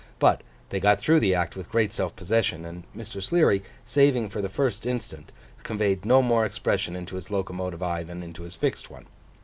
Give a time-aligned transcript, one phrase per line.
[0.17, 0.41] But
[0.71, 3.21] they got through the Act with great self possession; and Mr.
[3.21, 5.31] Sleary, saving for the first instant,
[5.61, 9.05] conveyed no more expression into his locomotive eye than into his fixed one.